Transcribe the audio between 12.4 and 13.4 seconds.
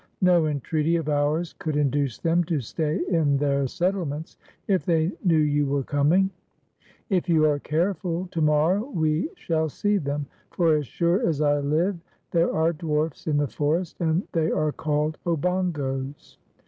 are dwarfs in